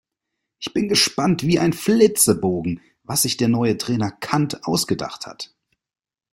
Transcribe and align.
Ich 0.57 0.73
bin 0.73 0.89
gespannt 0.89 1.43
wie 1.43 1.59
ein 1.59 1.73
Flitzebogen, 1.73 2.81
was 3.03 3.21
sich 3.21 3.37
der 3.37 3.49
neue 3.49 3.77
Trainer 3.77 4.09
Kant 4.09 4.65
ausgedacht 4.65 5.27
hat. 5.27 5.53